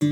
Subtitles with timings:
[0.00, 0.08] This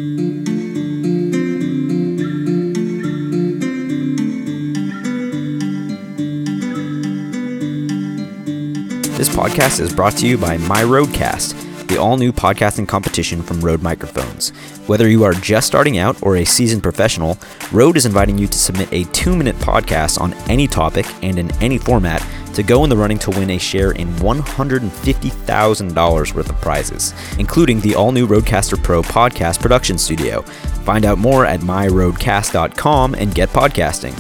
[9.31, 13.83] podcast is brought to you by My Rodecast, the all new podcasting competition from Rode
[13.83, 14.51] Microphones.
[14.89, 17.39] Whether you are just starting out or a seasoned professional,
[17.73, 21.51] Rode is inviting you to submit a two minute podcast on any topic and in
[21.63, 22.21] any format
[22.59, 27.79] to go in the running to win a share in $150,000 worth of prizes, including
[27.81, 30.43] the all new Rodecaster Pro podcast production studio.
[30.83, 34.13] Find out more at myrodecast.com and get podcasting.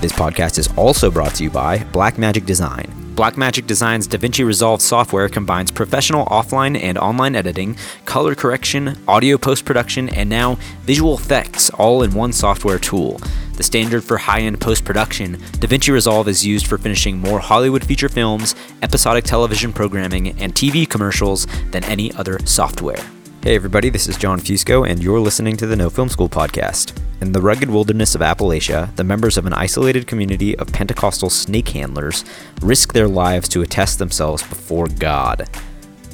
[0.00, 2.92] This podcast is also brought to you by Blackmagic Design.
[3.14, 7.76] Blackmagic Design's DaVinci Resolve software combines professional offline and online editing,
[8.06, 13.20] color correction, audio post production, and now visual effects all in one software tool.
[13.56, 17.84] The standard for high end post production, DaVinci Resolve is used for finishing more Hollywood
[17.84, 22.98] feature films, episodic television programming, and TV commercials than any other software.
[23.42, 26.98] Hey, everybody, this is John Fusco, and you're listening to the No Film School podcast.
[27.20, 31.68] In the rugged wilderness of Appalachia, the members of an isolated community of Pentecostal snake
[31.68, 32.24] handlers
[32.60, 35.48] risk their lives to attest themselves before God.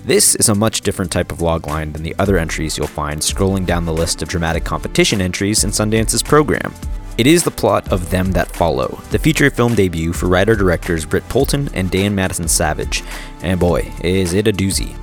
[0.04, 3.64] This is a much different type of logline than the other entries you'll find scrolling
[3.64, 6.74] down the list of dramatic competition entries in Sundance's program.
[7.18, 11.04] It is the plot of Them That Follow, the feature film debut for writer directors
[11.04, 13.02] Britt Poulton and Dan Madison Savage.
[13.42, 14.96] And boy, is it a doozy.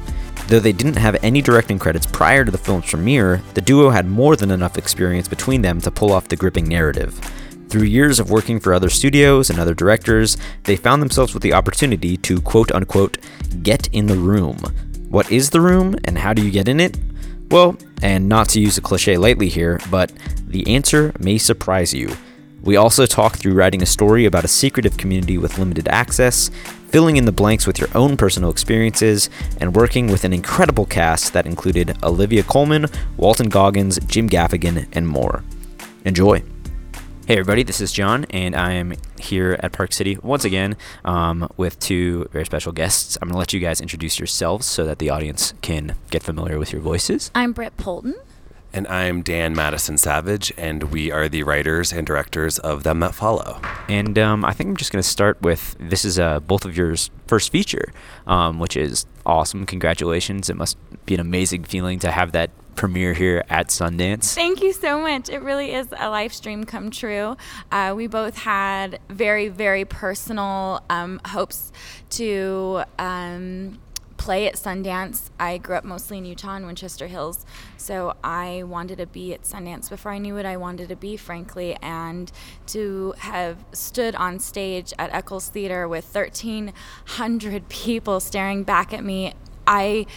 [0.48, 4.08] Though they didn't have any directing credits prior to the film's premiere, the duo had
[4.08, 7.20] more than enough experience between them to pull off the gripping narrative.
[7.70, 11.54] Through years of working for other studios and other directors, they found themselves with the
[11.54, 13.18] opportunity to quote unquote
[13.62, 14.58] get in the room.
[15.10, 16.98] What is the room and how do you get in it?
[17.50, 20.12] Well, and not to use a cliche lightly here, but
[20.46, 22.16] the answer may surprise you.
[22.62, 26.50] We also talk through writing a story about a secretive community with limited access,
[26.90, 29.30] filling in the blanks with your own personal experiences,
[29.62, 35.08] and working with an incredible cast that included Olivia Colman, Walton Goggins, Jim Gaffigan, and
[35.08, 35.44] more.
[36.04, 36.44] Enjoy.
[37.28, 41.50] Hey, everybody, this is John, and I am here at Park City once again um,
[41.58, 43.18] with two very special guests.
[43.22, 46.58] I'm going to let you guys introduce yourselves so that the audience can get familiar
[46.58, 47.30] with your voices.
[47.36, 48.16] I'm Britt Poulton.
[48.72, 53.14] And I'm Dan Madison Savage, and we are the writers and directors of Them That
[53.14, 53.60] Follow.
[53.90, 56.78] And um, I think I'm just going to start with this is uh, both of
[56.78, 57.92] yours first feature,
[58.26, 59.66] um, which is awesome.
[59.66, 60.50] Congratulations.
[60.50, 64.34] It must be an amazing feeling to have that premiere here at Sundance.
[64.34, 65.28] Thank you so much.
[65.30, 67.36] It really is a life dream come true.
[67.72, 71.74] Uh, we both had very, very personal um, hopes
[72.12, 72.84] to.
[72.98, 73.80] Um,
[74.18, 75.30] play at Sundance.
[75.40, 77.46] I grew up mostly in Utah and Winchester Hills,
[77.78, 81.16] so I wanted to be at Sundance before I knew what I wanted to be,
[81.18, 81.78] frankly.
[81.82, 82.32] And
[82.68, 89.34] to have stood on stage at Eccles Theater with 1,300 people staring back at me,
[89.68, 90.08] I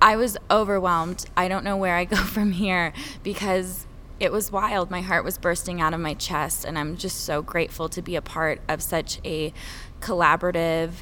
[0.00, 1.26] I was overwhelmed.
[1.36, 3.86] I don't know where I go from here because
[4.20, 4.90] it was wild.
[4.90, 8.16] My heart was bursting out of my chest, and I'm just so grateful to be
[8.16, 9.52] a part of such a
[10.00, 10.92] collaborative,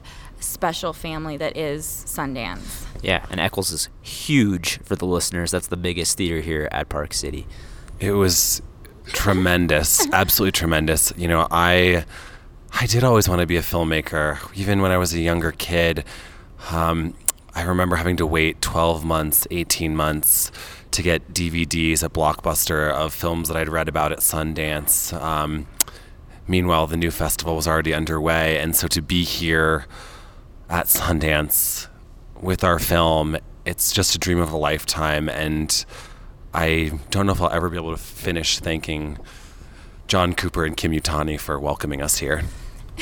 [0.41, 2.84] special family that is Sundance.
[3.02, 5.50] Yeah, and Eccles is huge for the listeners.
[5.50, 7.47] That's the biggest theater here at Park City.
[8.00, 8.62] It was
[9.06, 11.12] tremendous, absolutely tremendous.
[11.16, 12.04] You know, I
[12.72, 16.04] I did always want to be a filmmaker, even when I was a younger kid.
[16.70, 17.14] Um,
[17.54, 20.50] I remember having to wait 12 months, 18 months
[20.92, 25.12] to get DVDs at Blockbuster of films that I'd read about at Sundance.
[25.20, 25.66] Um,
[26.46, 29.86] meanwhile, the new festival was already underway, and so to be here
[30.70, 31.88] at Sundance
[32.40, 33.36] with our film,
[33.66, 35.84] it's just a dream of a lifetime, and
[36.54, 39.19] I don't know if I'll ever be able to finish thanking
[40.08, 42.42] John Cooper and Kim Yutani for welcoming us here.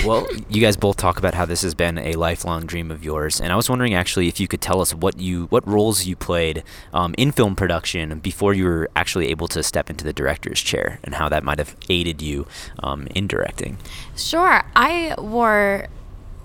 [0.05, 3.39] Well, you guys both talk about how this has been a lifelong dream of yours,
[3.39, 6.17] and I was wondering actually if you could tell us what you what roles you
[6.17, 10.63] played um, in film production before you were actually able to step into the director's
[10.63, 12.47] chair, and how that might have aided you
[12.83, 13.77] um, in directing.
[14.17, 15.87] Sure, I wore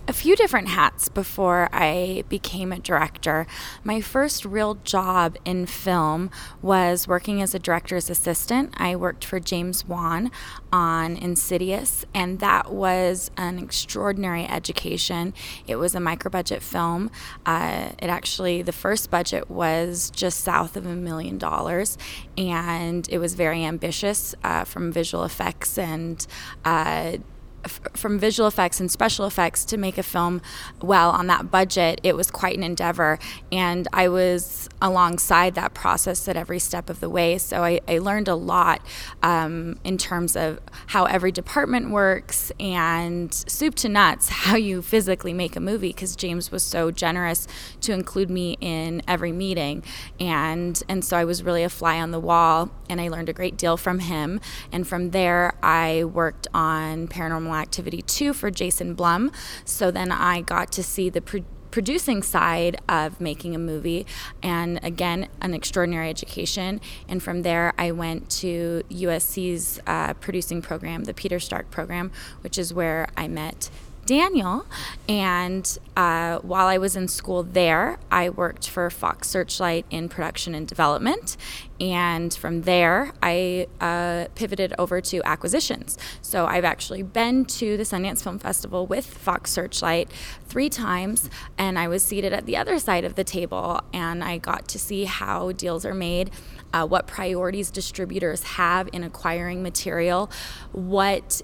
[0.07, 3.47] a few different hats before I became a director.
[3.83, 6.29] My first real job in film
[6.61, 8.73] was working as a director's assistant.
[8.77, 10.31] I worked for James Wan
[10.71, 15.33] on Insidious, and that was an extraordinary education.
[15.65, 17.09] It was a micro budget film.
[17.45, 21.97] Uh, it actually, the first budget was just south of a million dollars,
[22.37, 26.27] and it was very ambitious uh, from visual effects and
[26.63, 27.17] uh,
[27.65, 30.41] f- from visual effects and special effects to make a film
[30.81, 33.19] well on that budget, it was quite an endeavor.
[33.51, 37.37] And I was alongside that process at every step of the way.
[37.37, 38.81] So I, I learned a lot
[39.23, 45.33] um, in terms of how every department works and soup to nuts, how you physically
[45.33, 47.47] make a movie, because James was so generous
[47.81, 49.83] to include me in every meeting.
[50.19, 53.33] And, and so I was really a fly on the wall, and I learned a
[53.33, 54.39] great deal from him.
[54.71, 59.31] And from there, I worked on Paranormal Activity 2 for Jason Blum.
[59.63, 61.45] So then I got to see the pro-
[61.75, 64.05] producing side of making a movie
[64.41, 66.79] and again an extraordinary education
[67.09, 72.57] and from there i went to usc's uh, producing program the peter stark program which
[72.57, 73.69] is where i met
[74.05, 74.65] Daniel.
[75.07, 80.55] And uh, while I was in school there, I worked for Fox Searchlight in production
[80.55, 81.37] and development.
[81.79, 85.97] And from there, I uh, pivoted over to acquisitions.
[86.21, 90.09] So I've actually been to the Sundance Film Festival with Fox Searchlight
[90.47, 94.37] three times, and I was seated at the other side of the table, and I
[94.37, 96.31] got to see how deals are made.
[96.73, 100.29] Uh, what priorities distributors have in acquiring material,
[100.71, 101.41] what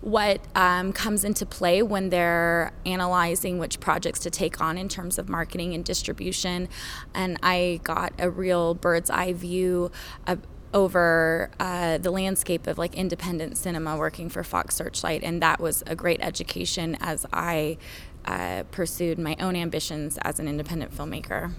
[0.00, 5.18] what um, comes into play when they're analyzing which projects to take on in terms
[5.18, 6.68] of marketing and distribution.
[7.14, 9.90] And I got a real bird's eye view
[10.26, 10.40] of,
[10.74, 15.22] over uh, the landscape of like independent cinema working for Fox Searchlight.
[15.22, 17.78] And that was a great education as I
[18.26, 21.52] uh, pursued my own ambitions as an independent filmmaker.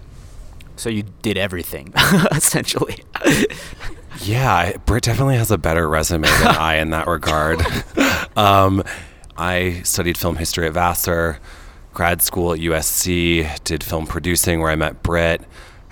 [0.78, 1.92] So you did everything,
[2.30, 3.02] essentially.
[4.22, 7.60] Yeah, Britt definitely has a better resume than I in that regard.
[8.36, 8.84] Um,
[9.36, 11.40] I studied film history at Vassar,
[11.92, 15.42] grad school at USC, did film producing where I met Britt.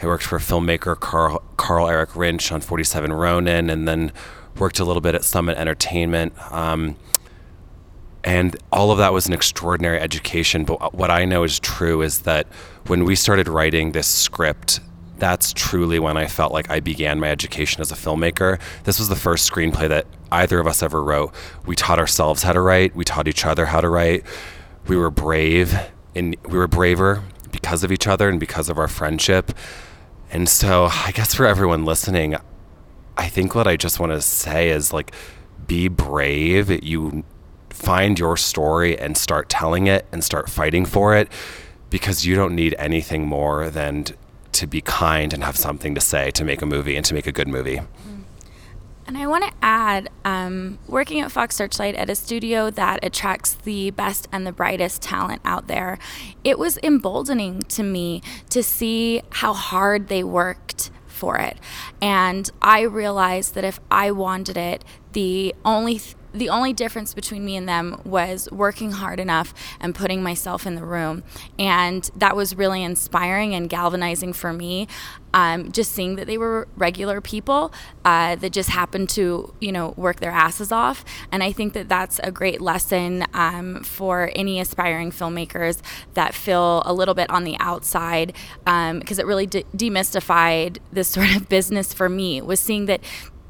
[0.00, 4.12] I worked for filmmaker Carl, Carl Erik Rinsch on 47 Ronin, and then
[4.58, 6.34] worked a little bit at Summit Entertainment.
[6.52, 6.94] Um,
[8.26, 10.64] and all of that was an extraordinary education.
[10.64, 12.48] But what I know is true is that
[12.88, 14.80] when we started writing this script,
[15.18, 18.60] that's truly when I felt like I began my education as a filmmaker.
[18.82, 21.32] This was the first screenplay that either of us ever wrote.
[21.66, 24.24] We taught ourselves how to write, we taught each other how to write.
[24.88, 25.78] We were brave
[26.16, 29.52] and we were braver because of each other and because of our friendship.
[30.32, 32.34] And so, I guess for everyone listening,
[33.16, 35.12] I think what I just want to say is like
[35.68, 36.82] be brave.
[36.84, 37.24] You
[37.76, 41.28] find your story and start telling it and start fighting for it
[41.90, 44.06] because you don't need anything more than
[44.52, 47.26] to be kind and have something to say to make a movie and to make
[47.26, 47.80] a good movie.
[49.06, 53.54] And I want to add um, working at Fox Searchlight at a studio that attracts
[53.54, 55.98] the best and the brightest talent out there,
[56.42, 58.20] it was emboldening to me
[58.50, 61.56] to see how hard they worked for it.
[62.02, 66.00] And I realized that if I wanted it, the only
[66.36, 70.74] the only difference between me and them was working hard enough and putting myself in
[70.74, 71.24] the room.
[71.58, 74.86] And that was really inspiring and galvanizing for me.
[75.34, 77.70] Um, just seeing that they were regular people
[78.06, 81.04] uh, that just happened to, you know, work their asses off.
[81.30, 85.82] And I think that that's a great lesson um, for any aspiring filmmakers
[86.14, 88.34] that feel a little bit on the outside,
[88.64, 92.40] because um, it really de- demystified this sort of business for me.
[92.40, 93.02] Was seeing that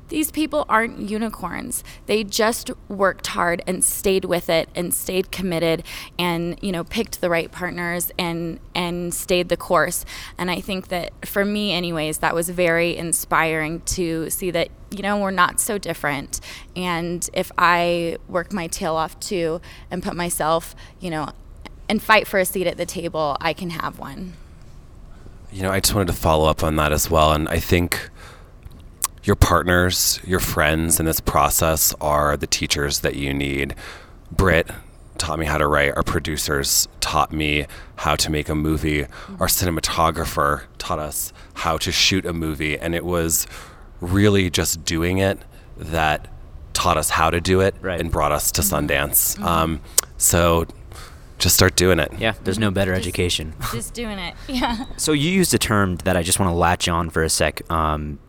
[0.08, 1.82] these people aren't unicorns.
[2.06, 5.82] They just worked hard and stayed with it and stayed committed
[6.18, 10.04] and, you know, picked the right partners and and stayed the course.
[10.38, 15.02] And I think that for me anyways, that was very inspiring to see that, you
[15.02, 16.40] know, we're not so different.
[16.74, 19.60] And if I work my tail off too
[19.90, 21.30] and put myself, you know,
[21.88, 24.34] and fight for a seat at the table, I can have one.
[25.52, 27.32] You know, I just wanted to follow up on that as well.
[27.32, 28.10] And I think
[29.26, 33.74] your partners, your friends in this process are the teachers that you need.
[34.30, 34.70] Britt
[35.18, 35.96] taught me how to write.
[35.96, 37.66] Our producers taught me
[37.96, 39.02] how to make a movie.
[39.40, 42.78] Our cinematographer taught us how to shoot a movie.
[42.78, 43.48] And it was
[44.00, 45.40] really just doing it
[45.76, 46.28] that
[46.72, 47.98] taught us how to do it right.
[47.98, 48.86] and brought us to mm-hmm.
[48.86, 49.36] Sundance.
[49.36, 49.44] Mm-hmm.
[49.44, 49.80] Um,
[50.18, 50.66] so
[51.38, 52.12] just start doing it.
[52.18, 53.54] Yeah, there's no better just, education.
[53.72, 54.34] Just doing it.
[54.48, 54.84] Yeah.
[54.96, 57.68] So you used a term that I just want to latch on for a sec.
[57.70, 58.20] Um,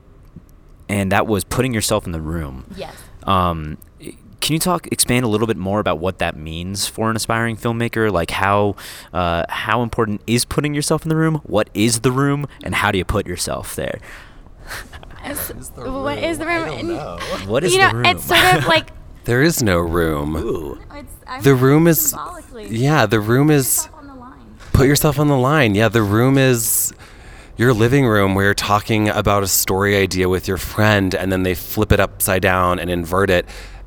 [0.89, 2.65] and that was putting yourself in the room.
[2.75, 2.95] Yes.
[3.23, 3.77] Um,
[4.39, 7.57] can you talk expand a little bit more about what that means for an aspiring
[7.57, 8.11] filmmaker?
[8.11, 8.75] Like how
[9.13, 11.41] uh, how important is putting yourself in the room?
[11.43, 13.99] What is the room, and how do you put yourself there?
[15.23, 16.89] As, the what is the room?
[17.47, 18.05] What is you know, the room?
[18.05, 18.89] It's sort of like
[19.25, 20.35] there is no room.
[20.35, 20.79] Ooh.
[21.41, 22.15] the room is
[22.69, 23.05] yeah.
[23.05, 23.89] The room is
[24.73, 25.75] put yourself on the line.
[25.75, 26.93] Yeah, the room is
[27.57, 31.43] your living room where you're talking about a story idea with your friend and then
[31.43, 33.45] they flip it upside down and invert it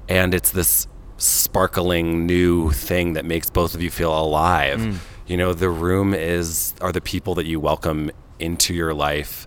[0.09, 4.81] and it's this sparkling new thing that makes both of you feel alive.
[4.81, 4.97] Mm.
[5.27, 9.47] You know, the room is are the people that you welcome into your life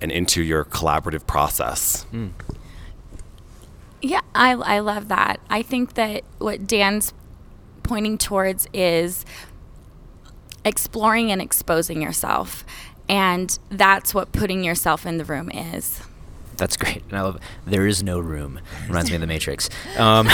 [0.00, 2.06] and into your collaborative process.
[2.12, 2.30] Mm.
[4.00, 5.40] Yeah, I, I love that.
[5.50, 7.12] I think that what Dan's
[7.82, 9.24] pointing towards is
[10.64, 12.64] exploring and exposing yourself.
[13.08, 16.02] And that's what putting yourself in the room is.
[16.58, 17.04] That's great.
[17.08, 18.60] And I love There is no room.
[18.88, 19.70] Reminds me of the Matrix.
[19.98, 20.28] Um,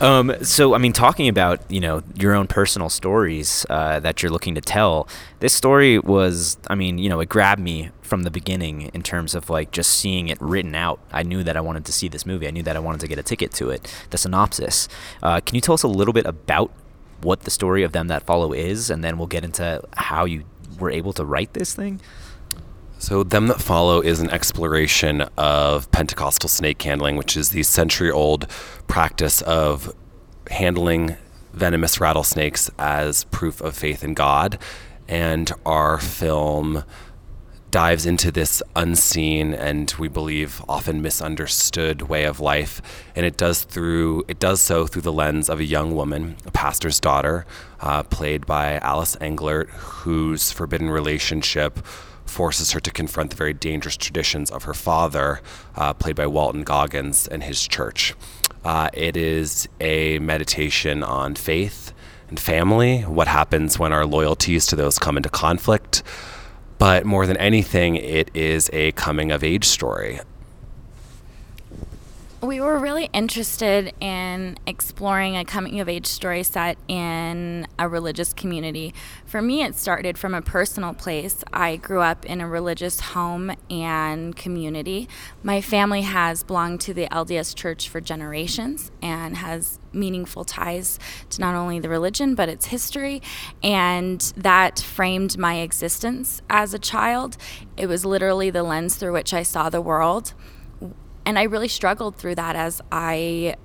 [0.00, 4.32] um, so, I mean, talking about, you know, your own personal stories uh, that you're
[4.32, 5.06] looking to tell,
[5.38, 9.36] this story was, I mean, you know, it grabbed me from the beginning in terms
[9.36, 10.98] of like just seeing it written out.
[11.12, 12.48] I knew that I wanted to see this movie.
[12.48, 13.92] I knew that I wanted to get a ticket to it.
[14.10, 14.88] The synopsis.
[15.22, 16.72] Uh, can you tell us a little bit about
[17.22, 18.90] what the story of Them That Follow is?
[18.90, 20.44] And then we'll get into how you
[20.78, 22.00] were able to write this thing?
[22.98, 28.10] So, Them That Follow is an exploration of Pentecostal snake handling, which is the century
[28.10, 28.48] old
[28.88, 29.94] practice of
[30.50, 31.16] handling
[31.52, 34.58] venomous rattlesnakes as proof of faith in God.
[35.06, 36.84] And our film
[37.70, 42.80] dives into this unseen and we believe often misunderstood way of life
[43.14, 46.50] and it does through it does so through the lens of a young woman a
[46.50, 47.44] pastor's daughter
[47.80, 51.78] uh, played by alice englert whose forbidden relationship
[52.28, 55.40] forces her to confront the very dangerous traditions of her father,
[55.74, 58.14] uh, played by Walton Goggins, and his church.
[58.64, 61.92] Uh, it is a meditation on faith
[62.28, 66.02] and family, what happens when our loyalties to those come into conflict.
[66.78, 70.20] But more than anything, it is a coming of age story.
[72.40, 78.32] We were really interested in exploring a coming of age story set in a religious
[78.32, 78.94] community.
[79.26, 81.42] For me, it started from a personal place.
[81.52, 85.08] I grew up in a religious home and community.
[85.42, 91.40] My family has belonged to the LDS Church for generations and has meaningful ties to
[91.40, 93.20] not only the religion but its history
[93.64, 97.38] and that framed my existence as a child
[97.76, 100.34] it was literally the lens through which i saw the world
[101.28, 103.56] and I really struggled through that as I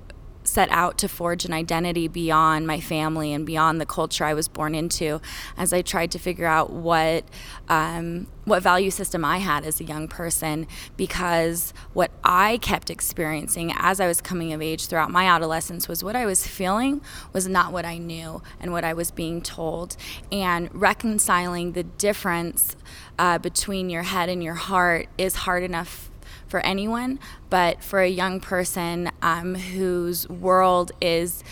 [0.43, 4.49] set out to forge an identity beyond my family and beyond the culture I was
[4.49, 5.21] born into
[5.55, 7.23] as I tried to figure out what
[7.69, 10.67] um, what value system I had as a young person.
[10.97, 16.03] Because what I kept experiencing as I was coming of age throughout my adolescence was
[16.03, 16.99] what I was feeling
[17.31, 19.95] was not what I knew and what I was being told.
[20.33, 22.75] And reconciling the difference
[23.17, 26.09] uh, between your head and your heart is hard enough
[26.53, 27.17] for anyone,
[27.49, 31.43] but for a young person um, whose world is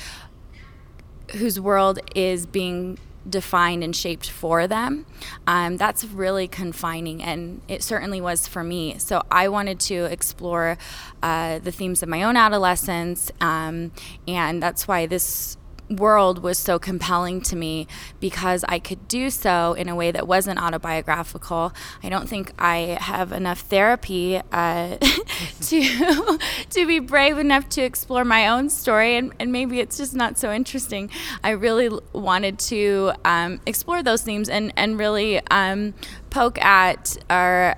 [1.31, 5.07] whose world is being defined and shaped for them,
[5.47, 8.99] um, that's really confining, and it certainly was for me.
[8.99, 10.77] So I wanted to explore
[11.23, 13.91] uh, the themes of my own adolescence, um,
[14.27, 15.57] and that's why this
[15.91, 17.87] world was so compelling to me
[18.19, 21.73] because I could do so in a way that wasn't autobiographical.
[22.03, 24.97] I don't think I have enough therapy uh,
[25.61, 30.13] to to be brave enough to explore my own story, and, and maybe it's just
[30.13, 31.09] not so interesting.
[31.43, 35.93] I really wanted to um, explore those themes and and really um,
[36.29, 37.75] poke at or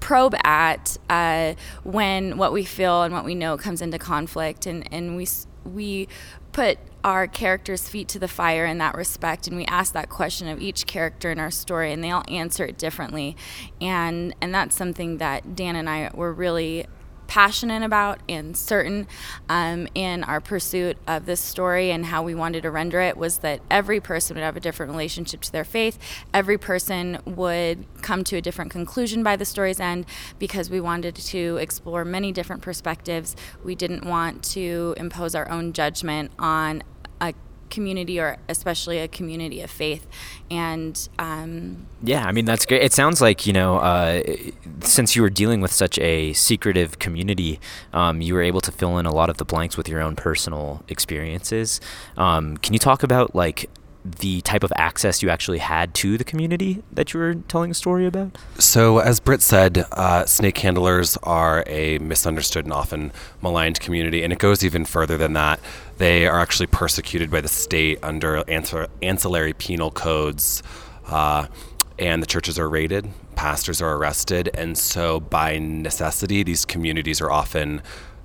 [0.00, 1.54] probe at uh,
[1.84, 5.26] when what we feel and what we know comes into conflict, and and we
[5.64, 6.08] we
[6.52, 10.48] put our characters' feet to the fire in that respect, and we ask that question
[10.48, 13.36] of each character in our story, and they all answer it differently,
[13.80, 16.86] and and that's something that Dan and I were really
[17.30, 19.06] passionate about and certain
[19.48, 23.38] um, in our pursuit of this story and how we wanted to render it was
[23.38, 25.96] that every person would have a different relationship to their faith.
[26.34, 30.06] Every person would come to a different conclusion by the story's end
[30.40, 33.36] because we wanted to explore many different perspectives.
[33.62, 36.82] We didn't want to impose our own judgment on
[37.70, 40.06] community or especially a community of faith
[40.50, 44.22] and um, yeah i mean that's great it sounds like you know uh,
[44.80, 47.60] since you were dealing with such a secretive community
[47.92, 50.16] um, you were able to fill in a lot of the blanks with your own
[50.16, 51.80] personal experiences
[52.16, 53.68] um, can you talk about like
[54.04, 57.74] the type of access you actually had to the community that you were telling a
[57.74, 58.36] story about?
[58.58, 63.12] So, as Britt said, uh, snake handlers are a misunderstood and often
[63.42, 65.60] maligned community, and it goes even further than that.
[66.00, 68.42] They are actually persecuted by the state under
[69.02, 70.62] ancillary penal codes,
[71.06, 71.46] uh,
[71.98, 77.30] and the churches are raided, pastors are arrested, and so by necessity, these communities are
[77.30, 77.82] often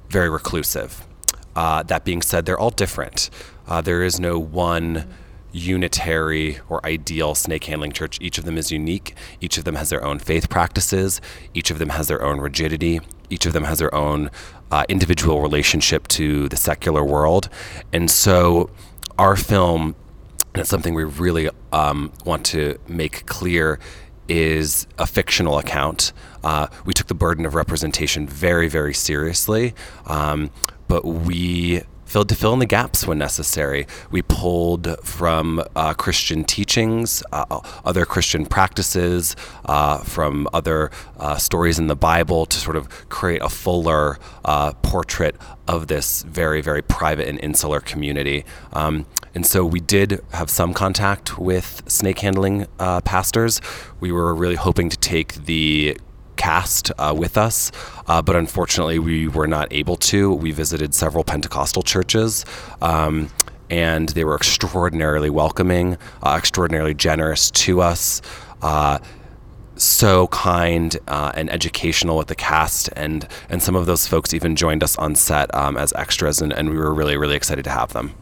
[0.07, 1.05] very reclusive.
[1.53, 3.29] Uh, that being said, they're all different.
[3.67, 5.05] Uh, there is no one
[5.51, 8.17] unitary or ideal snake handling church.
[8.21, 9.15] Each of them is unique.
[9.41, 11.19] Each of them has their own faith practices.
[11.53, 13.01] Each of them has their own rigidity.
[13.29, 14.29] each of them has their own
[14.71, 17.49] uh, individual relationship to the secular world.
[17.93, 18.69] And so
[19.17, 19.95] our film,
[20.53, 23.79] and it's something we really um, want to make clear,
[24.27, 26.11] is a fictional account.
[26.43, 29.73] Uh, we took the burden of representation very, very seriously,
[30.07, 30.49] um,
[30.87, 31.81] but we
[32.15, 33.85] filled to fill in the gaps when necessary.
[34.09, 41.77] We pulled from uh, Christian teachings, uh, other Christian practices, uh, from other uh, stories
[41.77, 45.35] in the Bible to sort of create a fuller uh, portrait
[45.67, 48.45] of this very, very private and insular community.
[48.71, 53.59] Um, and so we did have some contact with snake handling uh, pastors.
[53.99, 55.97] We were really hoping to take the
[56.35, 57.71] cast uh, with us,
[58.07, 60.33] uh, but unfortunately, we were not able to.
[60.33, 62.45] We visited several Pentecostal churches.
[62.81, 63.29] Um,
[63.69, 68.21] and they were extraordinarily welcoming, uh, extraordinarily generous to us
[68.61, 68.99] uh,
[69.75, 74.55] so kind uh, and educational with the cast, and and some of those folks even
[74.55, 77.69] joined us on set um, as extras, and, and we were really really excited to
[77.69, 78.13] have them.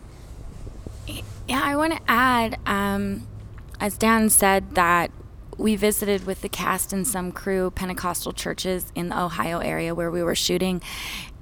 [1.48, 3.28] Yeah, I want to add, um,
[3.80, 5.12] as Dan said, that
[5.58, 10.12] we visited with the cast and some crew Pentecostal churches in the Ohio area where
[10.12, 10.82] we were shooting.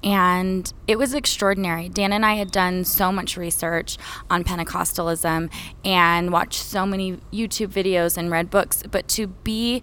[0.04, 1.88] And it was extraordinary.
[1.88, 5.50] Dan and I had done so much research on Pentecostalism
[5.84, 8.82] and watched so many YouTube videos and read books.
[8.90, 9.82] But to be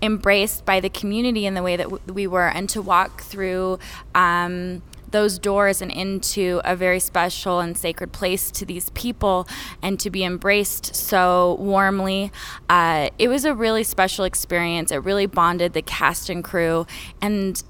[0.00, 3.78] embraced by the community in the way that we were and to walk through
[4.14, 9.48] um, those doors and into a very special and sacred place to these people
[9.82, 12.30] and to be embraced so warmly.
[12.68, 14.90] Uh, it was a really special experience.
[14.92, 16.86] It really bonded the cast and crew.
[17.20, 17.62] And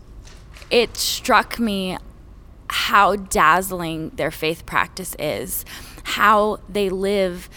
[0.71, 1.99] it struck me
[2.71, 5.65] how dazzling their faith practice is,
[6.05, 7.49] how they live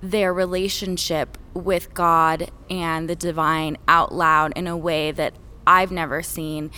[0.00, 5.34] their relationship with God and the divine out loud in a way that
[5.66, 6.70] I've never seen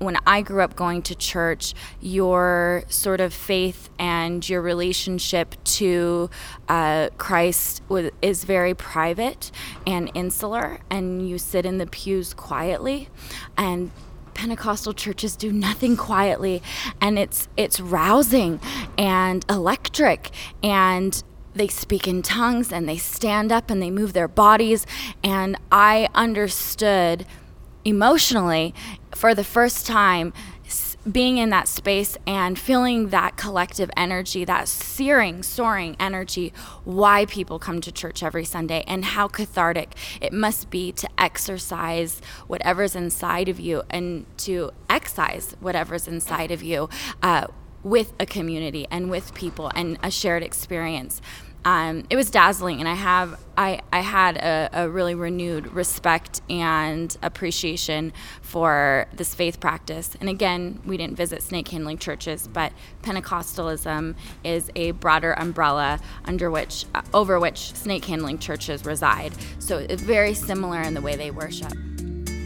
[0.00, 6.30] when I grew up going to church, your sort of faith and your relationship to
[6.68, 9.50] uh, Christ w- is very private
[9.86, 13.08] and insular, and you sit in the pews quietly.
[13.58, 13.90] And
[14.32, 16.62] Pentecostal churches do nothing quietly,
[17.00, 18.58] and it's it's rousing
[18.96, 20.30] and electric
[20.62, 24.86] and they speak in tongues and they stand up and they move their bodies
[25.22, 27.26] and I understood
[27.84, 28.74] emotionally
[29.14, 30.32] for the first time
[31.10, 36.52] being in that space and feeling that collective energy, that searing, soaring energy,
[36.84, 42.20] why people come to church every Sunday and how cathartic it must be to exercise
[42.46, 46.88] whatever's inside of you and to excise whatever's inside of you
[47.22, 47.46] uh,
[47.82, 51.22] with a community and with people and a shared experience
[51.64, 56.40] um, it was dazzling, and I have I I had a, a, really renewed respect
[56.48, 60.16] and appreciation for this faith practice.
[60.20, 66.50] And again, we didn't visit snake handling churches, but Pentecostalism is a broader umbrella under
[66.50, 69.32] which uh, over which snake handling churches reside.
[69.58, 71.72] So it's very similar in the way they worship.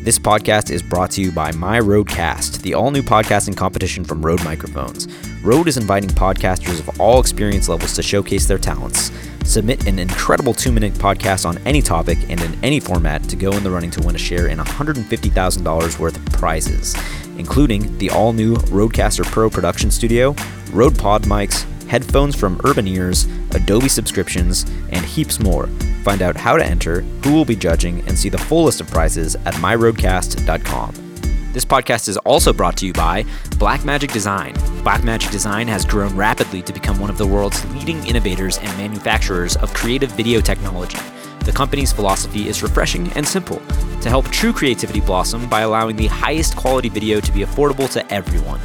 [0.05, 4.21] This podcast is brought to you by My Rodecast, the all new podcasting competition from
[4.21, 5.09] Rode Microphones.
[5.43, 9.11] Rode is inviting podcasters of all experience levels to showcase their talents.
[9.45, 13.51] Submit an incredible two minute podcast on any topic and in any format to go
[13.53, 16.95] in the running to win a share in $150,000 worth of prizes,
[17.38, 20.37] including the all new Rodecaster Pro production studio,
[20.73, 25.67] Rode Pod mics, headphones from Urbanears, Adobe subscriptions, and heaps more.
[26.05, 28.90] Find out how to enter, who will be judging, and see the full list of
[28.90, 30.95] prizes at myrodecast.com.
[31.55, 33.23] This podcast is also brought to you by
[33.57, 34.53] Blackmagic Design.
[34.85, 39.57] Blackmagic Design has grown rapidly to become one of the world's leading innovators and manufacturers
[39.57, 40.99] of creative video technology.
[41.40, 43.62] The company's philosophy is refreshing and simple
[44.03, 48.12] to help true creativity blossom by allowing the highest quality video to be affordable to
[48.12, 48.61] everyone.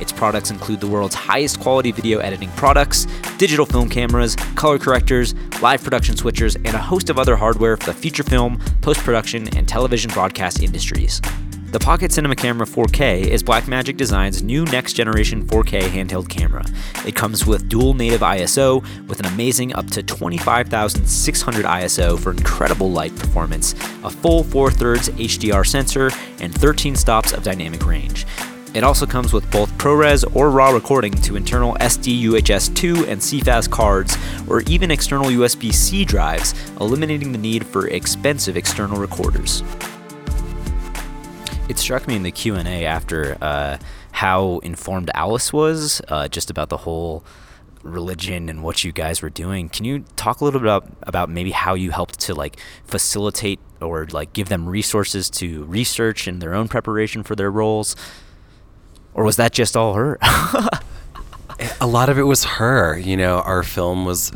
[0.00, 3.06] Its products include the world's highest quality video editing products,
[3.38, 7.86] digital film cameras, color correctors, live production switchers, and a host of other hardware for
[7.86, 11.20] the feature film, post production, and television broadcast industries.
[11.70, 16.64] The Pocket Cinema Camera 4K is Blackmagic Design's new next generation 4K handheld camera.
[17.06, 22.90] It comes with dual native ISO with an amazing up to 25,600 ISO for incredible
[22.90, 26.10] light performance, a full 4 thirds HDR sensor,
[26.40, 28.26] and 13 stops of dynamic range.
[28.72, 33.20] It also comes with both ProRes or RAW recording to internal SD UHS 2 and
[33.20, 39.64] CFast cards, or even external USB C drives, eliminating the need for expensive external recorders.
[41.68, 43.78] It struck me in the Q and A after uh,
[44.12, 47.24] how informed Alice was, uh, just about the whole
[47.82, 49.68] religion and what you guys were doing.
[49.68, 53.58] Can you talk a little bit about, about maybe how you helped to like facilitate
[53.80, 57.96] or like give them resources to research and their own preparation for their roles?
[59.14, 60.18] Or was that just all her?
[61.80, 62.98] a lot of it was her.
[62.98, 64.32] You know, our film was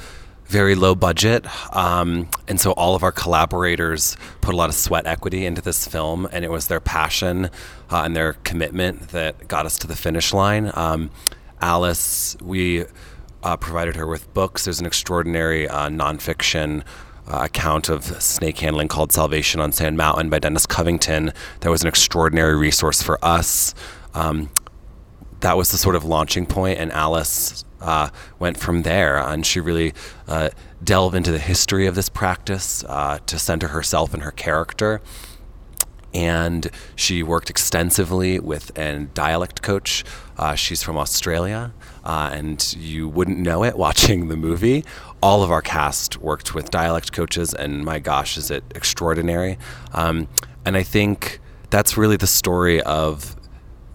[0.47, 1.47] very low budget.
[1.75, 5.89] Um, and so all of our collaborators put a lot of sweat equity into this
[5.89, 7.47] film, and it was their passion
[7.91, 10.71] uh, and their commitment that got us to the finish line.
[10.75, 11.11] Um,
[11.61, 12.85] Alice, we
[13.43, 14.65] uh, provided her with books.
[14.65, 16.83] There's an extraordinary uh, nonfiction
[17.27, 21.33] uh, account of snake handling called Salvation on Sand Mountain by Dennis Covington.
[21.61, 23.75] That was an extraordinary resource for us.
[24.13, 24.51] Um,
[25.41, 29.19] that was the sort of launching point, and Alice uh, went from there.
[29.19, 29.93] And she really
[30.27, 30.51] uh,
[30.83, 35.01] delved into the history of this practice uh, to center herself and her character.
[36.13, 40.05] And she worked extensively with a dialect coach.
[40.39, 44.85] Uh, she's from Australia, uh, and you wouldn't know it watching the movie.
[45.21, 49.59] All of our cast worked with dialect coaches, and my gosh, is it extraordinary!
[49.93, 50.29] Um,
[50.65, 53.35] and I think that's really the story of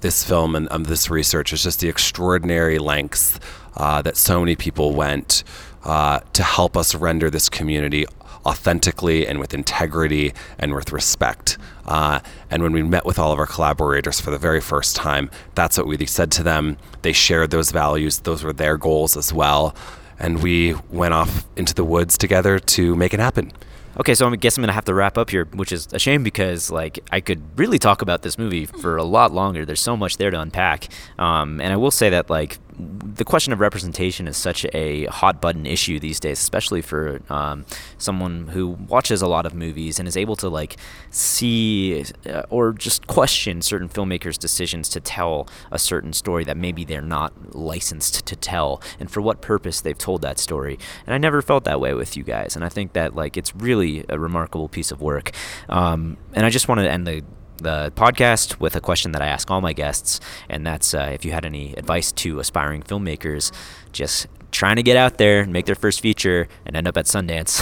[0.01, 3.39] this film and um, this research is just the extraordinary lengths
[3.77, 5.43] uh, that so many people went
[5.83, 8.05] uh, to help us render this community
[8.45, 11.57] authentically and with integrity and with respect.
[11.85, 15.29] Uh, and when we met with all of our collaborators for the very first time,
[15.55, 16.77] that's what we said to them.
[17.01, 19.75] They shared those values, those were their goals as well.
[20.17, 23.51] And we went off into the woods together to make it happen.
[23.99, 26.23] Okay, so I guess I'm gonna have to wrap up here, which is a shame
[26.23, 29.65] because like I could really talk about this movie for a lot longer.
[29.65, 33.51] There's so much there to unpack, um, and I will say that like the question
[33.51, 37.65] of representation is such a hot button issue these days, especially for um,
[37.97, 40.77] someone who watches a lot of movies and is able to like
[41.09, 46.85] see uh, or just question certain filmmakers' decisions to tell a certain story that maybe
[46.85, 50.79] they're not licensed to tell, and for what purpose they've told that story.
[51.05, 53.53] And I never felt that way with you guys, and I think that like it's
[53.55, 55.31] really a remarkable piece of work.
[55.67, 57.23] Um, and I just wanted to end the
[57.59, 60.19] the podcast with a question that I ask all my guests,
[60.49, 63.51] and that's uh, if you had any advice to aspiring filmmakers
[63.91, 67.05] just trying to get out there and make their first feature and end up at
[67.05, 67.61] Sundance,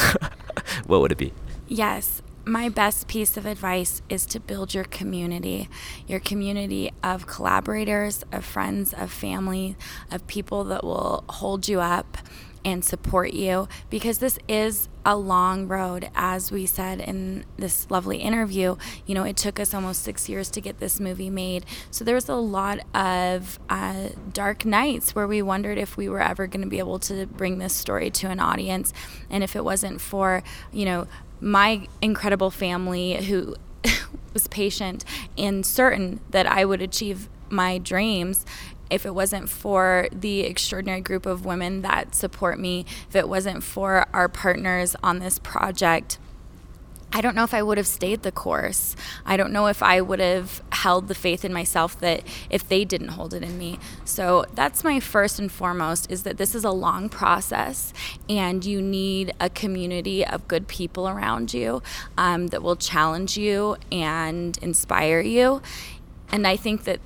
[0.88, 1.34] what would it be?
[1.68, 2.22] Yes.
[2.46, 5.68] My best piece of advice is to build your community,
[6.08, 9.76] your community of collaborators, of friends, of family,
[10.10, 12.18] of people that will hold you up
[12.64, 16.10] and support you because this is a long road.
[16.16, 20.50] As we said in this lovely interview you know it took us almost six years
[20.52, 21.66] to get this movie made.
[21.92, 26.22] So there was a lot of uh, dark nights where we wondered if we were
[26.22, 28.94] ever going to be able to bring this story to an audience.
[29.30, 31.08] And if it wasn't for you know
[31.40, 33.56] my incredible family who
[34.34, 35.06] was patient
[35.38, 38.46] and certain that I would achieve my dreams
[38.90, 43.64] if it wasn't for the extraordinary group of women that support me, if it wasn't
[43.64, 46.18] for our partners on this project,
[47.14, 48.96] I don't know if I would have stayed the course.
[49.26, 52.84] I don't know if I would have held the faith in myself that if they
[52.84, 53.80] didn't hold it in me.
[54.04, 57.94] So that's my first and foremost is that this is a long process
[58.30, 61.82] and you need a community of good people around you
[62.18, 65.62] um, that will challenge you and inspire you.
[66.30, 67.00] And I think that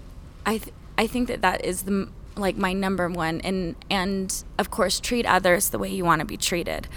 [0.45, 4.71] I, th- I think that that is the like my number one and and of
[4.71, 6.87] course treat others the way you want to be treated.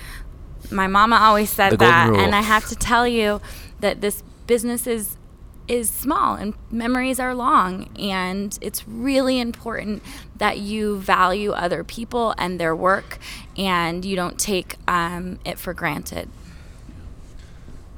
[0.71, 3.41] My mama always said that and I have to tell you
[3.81, 5.17] that this business is
[5.67, 10.03] is small and memories are long and it's really important
[10.37, 13.19] that you value other people and their work
[13.57, 16.29] and you don't take um, it for granted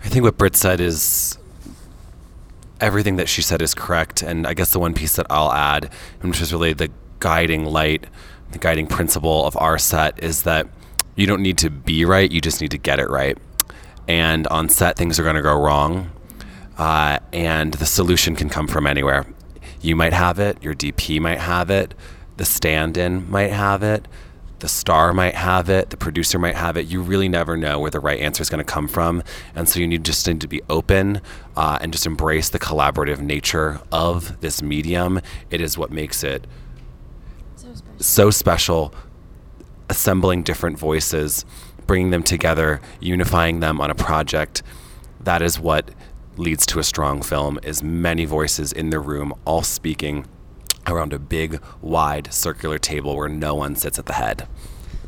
[0.05, 1.39] i think what britt said is
[2.81, 4.23] everything that she said is correct.
[4.23, 8.05] And I guess the one piece that I'll add, which is really the guiding light,
[8.53, 10.67] the guiding principle of our set, is that
[11.15, 13.39] you don't need to be right, you just need to get it right.
[14.07, 16.11] And on set, things are going to go wrong.
[16.79, 19.27] Uh, and the solution can come from anywhere.
[19.81, 21.95] You might have it, your DP might have it,
[22.37, 24.07] the stand in might have it,
[24.61, 26.87] the star might have it, the producer might have it.
[26.87, 29.23] You really never know where the right answer is going to come from,
[29.55, 31.21] and so you need just need to be open
[31.57, 35.21] uh, and just embrace the collaborative nature of this medium.
[35.51, 36.47] It is what makes it
[37.57, 37.95] so special.
[37.99, 38.95] so special.
[39.89, 41.45] Assembling different voices,
[41.87, 44.63] bringing them together, unifying them on a project.
[45.21, 45.91] That is what
[46.37, 47.61] leads to a strong film.
[47.63, 50.27] Is many voices in the room, all speaking
[50.87, 54.49] around a big, wide, circular table where no one sits at the head.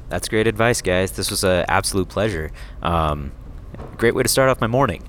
[0.08, 1.12] That's great advice, guys.
[1.12, 2.50] This was an absolute pleasure.
[2.82, 3.32] Um,
[3.96, 5.06] great way to start off my morning.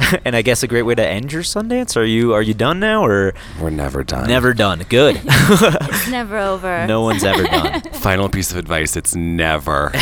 [0.24, 1.96] and I guess a great way to end your Sundance.
[1.96, 4.28] Are you are you done now or we're never done?
[4.28, 4.84] Never done.
[4.88, 5.20] Good.
[5.24, 6.86] it's never over.
[6.86, 7.82] No one's ever done.
[7.92, 9.92] Final piece of advice: it's never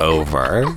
[0.00, 0.76] over.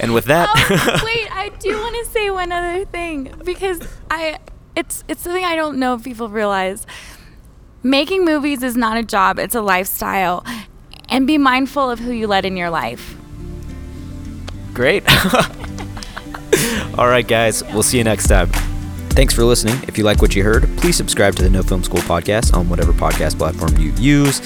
[0.00, 4.38] And with that, oh, wait, I do want to say one other thing because I
[4.74, 6.86] it's it's something I don't know if people realize
[7.86, 10.44] Making movies is not a job, it's a lifestyle.
[11.08, 13.16] And be mindful of who you let in your life.
[14.74, 15.04] Great.
[16.98, 17.62] All right, guys.
[17.62, 18.48] We'll see you next time.
[19.10, 19.78] Thanks for listening.
[19.86, 22.68] If you like what you heard, please subscribe to the No Film School podcast on
[22.68, 24.40] whatever podcast platform you use.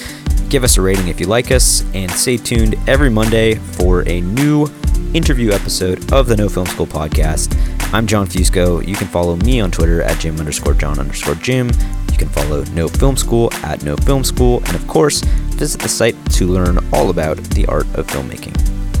[0.49, 4.21] Give us a rating if you like us, and stay tuned every Monday for a
[4.21, 4.67] new
[5.15, 7.57] interview episode of the No Film School podcast.
[7.93, 8.87] I'm John Fusco.
[8.87, 11.69] You can follow me on Twitter at Jim underscore John underscore Jim.
[12.09, 14.63] You can follow No Film School at No Film School.
[14.67, 15.19] And of course,
[15.55, 18.57] visit the site to learn all about the art of filmmaking.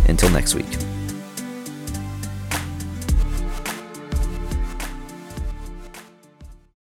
[0.09, 0.90] Until next week.